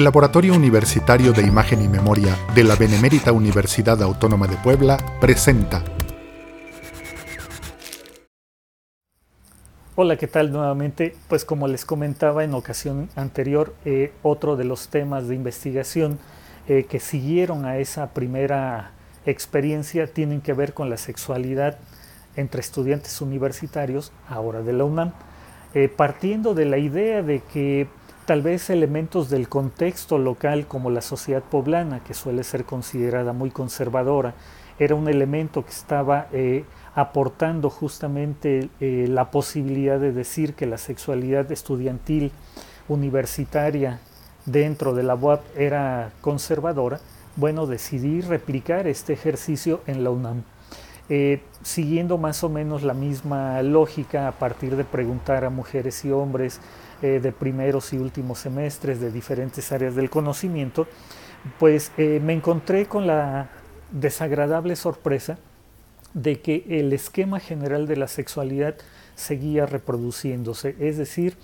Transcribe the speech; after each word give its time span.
El 0.00 0.04
Laboratorio 0.04 0.54
Universitario 0.54 1.34
de 1.34 1.42
Imagen 1.42 1.82
y 1.82 1.86
Memoria 1.86 2.34
de 2.54 2.64
la 2.64 2.74
Benemérita 2.74 3.32
Universidad 3.32 4.02
Autónoma 4.02 4.46
de 4.46 4.56
Puebla 4.56 4.96
presenta. 5.20 5.84
Hola, 9.96 10.16
¿qué 10.16 10.26
tal 10.26 10.52
nuevamente? 10.52 11.14
Pues 11.28 11.44
como 11.44 11.68
les 11.68 11.84
comentaba 11.84 12.44
en 12.44 12.54
ocasión 12.54 13.10
anterior, 13.14 13.74
eh, 13.84 14.14
otro 14.22 14.56
de 14.56 14.64
los 14.64 14.88
temas 14.88 15.28
de 15.28 15.34
investigación 15.34 16.18
eh, 16.66 16.86
que 16.88 16.98
siguieron 16.98 17.66
a 17.66 17.76
esa 17.76 18.14
primera 18.14 18.92
experiencia 19.26 20.06
tienen 20.06 20.40
que 20.40 20.54
ver 20.54 20.72
con 20.72 20.88
la 20.88 20.96
sexualidad 20.96 21.76
entre 22.36 22.62
estudiantes 22.62 23.20
universitarios, 23.20 24.12
ahora 24.30 24.62
de 24.62 24.72
la 24.72 24.84
UNAM, 24.84 25.12
eh, 25.74 25.90
partiendo 25.94 26.54
de 26.54 26.64
la 26.64 26.78
idea 26.78 27.22
de 27.22 27.42
que 27.52 27.86
tal 28.26 28.42
vez 28.42 28.70
elementos 28.70 29.30
del 29.30 29.48
contexto 29.48 30.18
local 30.18 30.66
como 30.66 30.90
la 30.90 31.00
sociedad 31.00 31.42
poblana, 31.42 32.00
que 32.04 32.14
suele 32.14 32.44
ser 32.44 32.64
considerada 32.64 33.32
muy 33.32 33.50
conservadora, 33.50 34.34
era 34.78 34.94
un 34.94 35.08
elemento 35.08 35.64
que 35.64 35.70
estaba 35.70 36.28
eh, 36.32 36.64
aportando 36.94 37.70
justamente 37.70 38.70
eh, 38.80 39.06
la 39.08 39.30
posibilidad 39.30 40.00
de 40.00 40.12
decir 40.12 40.54
que 40.54 40.66
la 40.66 40.78
sexualidad 40.78 41.50
estudiantil 41.52 42.32
universitaria 42.88 44.00
dentro 44.46 44.94
de 44.94 45.02
la 45.02 45.14
UAP 45.14 45.42
era 45.56 46.12
conservadora, 46.20 47.00
bueno, 47.36 47.66
decidí 47.66 48.20
replicar 48.20 48.86
este 48.86 49.12
ejercicio 49.12 49.82
en 49.86 50.02
la 50.02 50.10
UNAM. 50.10 50.42
Eh, 51.12 51.40
siguiendo 51.64 52.18
más 52.18 52.44
o 52.44 52.48
menos 52.48 52.84
la 52.84 52.94
misma 52.94 53.60
lógica 53.62 54.28
a 54.28 54.32
partir 54.38 54.76
de 54.76 54.84
preguntar 54.84 55.44
a 55.44 55.50
mujeres 55.50 56.04
y 56.04 56.12
hombres 56.12 56.60
eh, 57.02 57.18
de 57.20 57.32
primeros 57.32 57.92
y 57.92 57.98
últimos 57.98 58.38
semestres 58.38 59.00
de 59.00 59.10
diferentes 59.10 59.72
áreas 59.72 59.96
del 59.96 60.08
conocimiento, 60.08 60.86
pues 61.58 61.90
eh, 61.98 62.20
me 62.22 62.32
encontré 62.32 62.86
con 62.86 63.08
la 63.08 63.50
desagradable 63.90 64.76
sorpresa 64.76 65.40
de 66.14 66.40
que 66.40 66.64
el 66.68 66.92
esquema 66.92 67.40
general 67.40 67.88
de 67.88 67.96
la 67.96 68.06
sexualidad 68.06 68.76
seguía 69.16 69.66
reproduciéndose, 69.66 70.76
es 70.78 70.96
decir, 70.96 71.36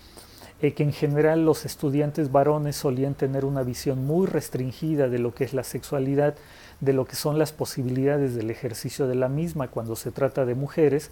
que 0.60 0.82
en 0.82 0.92
general 0.92 1.44
los 1.44 1.66
estudiantes 1.66 2.32
varones 2.32 2.76
solían 2.76 3.14
tener 3.14 3.44
una 3.44 3.62
visión 3.62 4.06
muy 4.06 4.26
restringida 4.26 5.08
de 5.08 5.18
lo 5.18 5.34
que 5.34 5.44
es 5.44 5.52
la 5.52 5.64
sexualidad, 5.64 6.34
de 6.80 6.92
lo 6.92 7.06
que 7.06 7.16
son 7.16 7.38
las 7.38 7.52
posibilidades 7.52 8.34
del 8.34 8.50
ejercicio 8.50 9.06
de 9.06 9.14
la 9.14 9.28
misma 9.28 9.68
cuando 9.68 9.96
se 9.96 10.10
trata 10.10 10.44
de 10.44 10.54
mujeres, 10.54 11.10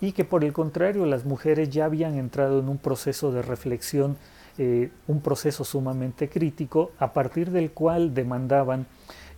y 0.00 0.12
que 0.12 0.24
por 0.24 0.44
el 0.44 0.52
contrario 0.52 1.06
las 1.06 1.24
mujeres 1.24 1.70
ya 1.70 1.84
habían 1.84 2.16
entrado 2.18 2.58
en 2.58 2.68
un 2.68 2.78
proceso 2.78 3.30
de 3.30 3.42
reflexión, 3.42 4.16
eh, 4.58 4.90
un 5.06 5.20
proceso 5.20 5.64
sumamente 5.64 6.28
crítico, 6.28 6.90
a 6.98 7.12
partir 7.12 7.50
del 7.50 7.70
cual 7.70 8.12
demandaban 8.12 8.86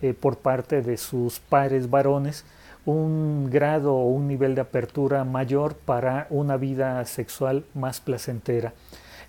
eh, 0.00 0.14
por 0.14 0.38
parte 0.38 0.80
de 0.82 0.96
sus 0.96 1.38
pares 1.38 1.90
varones 1.90 2.44
un 2.86 3.48
grado 3.50 3.94
o 3.94 4.08
un 4.08 4.28
nivel 4.28 4.54
de 4.54 4.60
apertura 4.60 5.24
mayor 5.24 5.74
para 5.74 6.26
una 6.30 6.56
vida 6.56 7.04
sexual 7.06 7.64
más 7.74 8.00
placentera. 8.00 8.74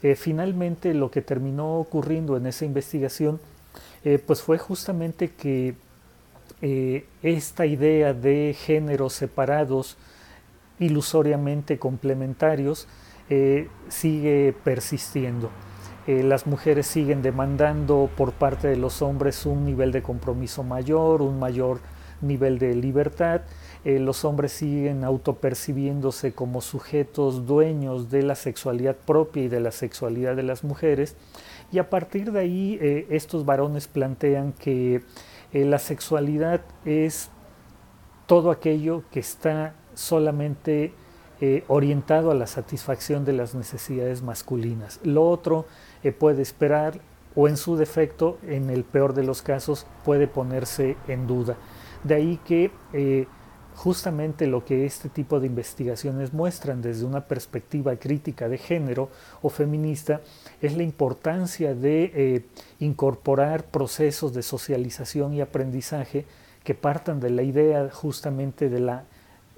Eh, 0.04 0.16
finalmente 0.16 0.94
lo 0.94 1.09
que 1.09 1.22
terminó 1.22 1.80
ocurriendo 1.80 2.36
en 2.38 2.48
esa 2.48 2.66
investigación 2.66 3.40
pues 4.28 4.44
fue 4.44 4.59
justamente 4.59 5.32
que 5.32 5.74
eh, 6.62 7.06
esta 7.22 7.66
idea 7.66 8.14
de 8.14 8.56
géneros 8.58 9.14
separados 9.14 9.98
ilusoriamente 10.80 11.80
complementarios 11.80 12.88
sigue 13.88 14.54
persistiendo. 14.64 15.50
las 16.06 16.46
mujeres 16.46 16.86
siguen 16.86 17.24
demandando 17.24 18.08
por 18.16 18.34
parte 18.34 18.68
de 18.68 18.76
los 18.76 19.02
hombres 19.02 19.48
un 19.48 19.66
nivel 19.66 19.92
de 19.92 20.04
compromiso 20.04 20.62
mayor, 20.62 21.24
un 21.24 21.40
mayor 21.40 21.80
nivel 22.22 22.59
de 22.59 22.75
libertad 22.75 23.42
eh, 23.86 24.00
los 24.00 24.25
hombres 24.25 24.52
siguen 24.52 25.03
autopercibiéndose 25.03 26.34
como 26.34 26.62
sujetos 26.62 27.46
dueños 27.46 28.09
de 28.09 28.24
la 28.24 28.34
sexualidad 28.34 28.96
propia 28.96 29.44
y 29.44 29.48
de 29.48 29.59
la 29.59 29.72
sexualidad 29.72 30.36
de 30.36 30.42
las 30.42 30.64
mujeres, 30.64 31.16
y 31.72 31.78
a 31.78 31.88
partir 31.88 32.31
de 32.31 32.40
ahí 32.40 32.80
eh, 32.81 33.06
estos 33.12 33.46
varones 33.46 33.88
plantean 33.88 34.53
que 34.53 35.03
eh, 35.56 35.66
la 35.66 35.80
sexualidad 35.80 36.62
es 36.86 37.30
todo 38.28 38.52
aquello 38.52 39.04
que 39.12 39.20
está 39.20 39.74
solamente 39.94 40.94
orientado 41.68 42.32
a 42.32 42.34
la 42.34 42.48
satisfacción 42.48 43.26
de 43.26 43.34
las 43.34 43.56
necesidades 43.56 44.24
masculinas. 44.24 45.00
Lo 45.04 45.30
otro 45.30 45.66
puede 46.18 46.42
esperar 46.42 47.02
o 47.36 47.50
en 47.50 47.58
su 47.58 47.76
defecto, 47.76 48.40
en 48.48 48.70
el 48.70 48.84
peor 48.84 49.14
de 49.14 49.24
los 49.24 49.42
casos, 49.42 49.86
puede 50.06 50.28
ponerse 50.28 50.96
en 51.10 51.28
duda. 51.28 51.58
De 52.04 52.16
ahí 52.16 52.40
que 52.46 52.72
justamente 53.75 54.47
lo 54.47 54.63
que 54.63 54.86
este 54.86 55.09
tipo 55.09 55.40
de 55.40 55.47
investigaciones 55.47 56.34
muestran 56.34 56.81
desde 56.81 57.06
una 57.06 57.28
perspectiva 57.28 57.96
crítica 57.97 58.47
de 58.47 58.58
género 58.58 59.09
o 59.41 59.50
feminista 59.50 60.22
es 60.62 60.75
la 60.75 60.84
importancia 60.84 61.75
de 61.75 62.12
eh, 62.16 62.46
incorporar 62.80 63.66
procesos 63.66 64.34
de 64.34 64.44
socialización 64.44 65.34
y 65.34 65.41
aprendizaje 65.41 66.25
que 66.63 66.74
partan 66.74 67.19
de 67.19 67.30
la 67.30 67.44
idea 67.44 67.90
justamente 67.91 68.69
de 68.69 68.80
la 68.80 69.03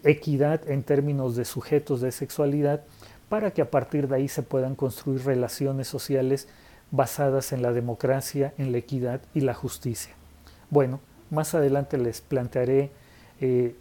equidad 0.03 0.67
en 0.69 0.83
términos 0.83 1.35
de 1.35 1.45
sujetos 1.45 2.01
de 2.01 2.11
sexualidad 2.11 2.83
para 3.29 3.51
que 3.51 3.61
a 3.61 3.71
partir 3.71 4.07
de 4.07 4.15
ahí 4.15 4.27
se 4.27 4.43
puedan 4.43 4.75
construir 4.75 5.25
relaciones 5.25 5.87
sociales 5.87 6.47
basadas 6.91 7.51
en 7.51 7.61
la 7.61 7.71
democracia, 7.71 8.53
en 8.57 8.71
la 8.71 8.79
equidad 8.79 9.21
y 9.33 9.41
la 9.41 9.53
justicia. 9.53 10.13
Bueno, 10.69 10.99
más 11.29 11.53
adelante 11.53 11.97
les 11.97 12.21
plantearé 12.21 12.91
eh, 13.41 13.75